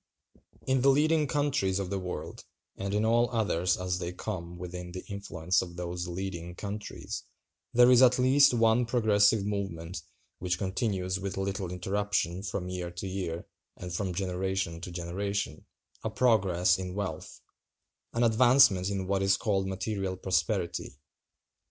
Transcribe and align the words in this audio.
In 0.65 0.81
the 0.81 0.89
leading 0.89 1.27
countries 1.27 1.77
of 1.77 1.91
the 1.91 1.99
world, 1.99 2.43
and 2.75 2.91
in 2.91 3.05
all 3.05 3.29
others 3.29 3.77
as 3.77 3.99
they 3.99 4.11
come 4.11 4.57
within 4.57 4.91
the 4.93 5.05
influence 5.09 5.61
of 5.61 5.75
those 5.75 6.07
leading 6.07 6.55
countries, 6.55 7.23
there 7.71 7.91
is 7.91 8.01
at 8.01 8.17
least 8.17 8.51
one 8.51 8.87
progressive 8.87 9.45
movement 9.45 10.01
which 10.39 10.57
continues 10.57 11.19
with 11.19 11.37
little 11.37 11.69
interruption 11.71 12.41
from 12.41 12.67
year 12.67 12.89
to 12.89 13.07
year 13.07 13.45
and 13.77 13.93
from 13.93 14.11
generation 14.11 14.81
to 14.81 14.89
generation—a 14.91 16.09
progress 16.09 16.79
in 16.79 16.95
wealth; 16.95 17.39
an 18.13 18.23
advancement 18.23 18.89
in 18.89 19.05
what 19.05 19.21
is 19.21 19.37
called 19.37 19.67
material 19.67 20.15
prosperity. 20.17 20.95